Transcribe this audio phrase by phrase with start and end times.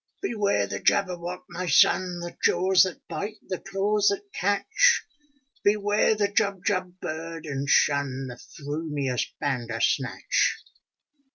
[0.23, 2.21] ''Beware the Jabberwock, my son!
[2.21, 5.05] The jaws that bite, the claws that catch!
[5.63, 10.57] Beware the Jubjub bird, and shun The f rumious Bandersnatch